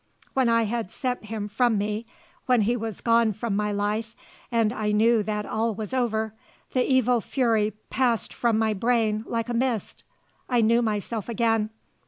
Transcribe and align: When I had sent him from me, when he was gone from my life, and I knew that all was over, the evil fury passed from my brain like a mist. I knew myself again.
When 0.33 0.49
I 0.49 0.63
had 0.63 0.91
sent 0.91 1.25
him 1.25 1.47
from 1.47 1.77
me, 1.77 2.07
when 2.47 2.61
he 2.61 2.75
was 2.75 3.01
gone 3.01 3.33
from 3.33 3.55
my 3.55 3.71
life, 3.71 4.15
and 4.51 4.73
I 4.73 4.91
knew 4.91 5.21
that 5.21 5.45
all 5.45 5.75
was 5.75 5.93
over, 5.93 6.33
the 6.73 6.83
evil 6.83 7.21
fury 7.21 7.73
passed 7.91 8.33
from 8.33 8.57
my 8.57 8.73
brain 8.73 9.23
like 9.27 9.47
a 9.47 9.53
mist. 9.53 10.03
I 10.49 10.61
knew 10.61 10.81
myself 10.81 11.29
again. 11.29 11.69